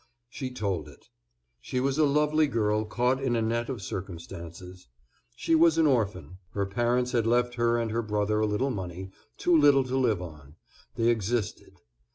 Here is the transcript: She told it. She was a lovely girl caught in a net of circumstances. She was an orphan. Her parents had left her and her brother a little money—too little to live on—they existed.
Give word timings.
She 0.31 0.49
told 0.49 0.89
it. 0.89 1.09
She 1.59 1.79
was 1.79 1.99
a 1.99 2.05
lovely 2.07 2.47
girl 2.47 2.85
caught 2.85 3.21
in 3.21 3.35
a 3.35 3.41
net 3.43 3.69
of 3.69 3.83
circumstances. 3.83 4.87
She 5.35 5.53
was 5.53 5.77
an 5.77 5.85
orphan. 5.85 6.39
Her 6.53 6.65
parents 6.65 7.11
had 7.11 7.27
left 7.27 7.53
her 7.53 7.77
and 7.77 7.91
her 7.91 8.01
brother 8.01 8.39
a 8.39 8.47
little 8.47 8.71
money—too 8.71 9.55
little 9.55 9.83
to 9.83 9.95
live 9.97 10.19
on—they 10.19 11.07
existed. 11.07 11.75